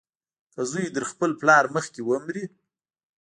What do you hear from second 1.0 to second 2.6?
خپل پلار مخکې ومري.